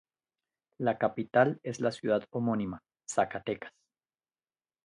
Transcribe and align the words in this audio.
La 0.79 0.97
capital 0.97 1.59
es 1.61 1.79
la 1.79 1.91
ciudad 1.91 2.25
homónima, 2.31 2.81
Zacatecas. 3.07 3.71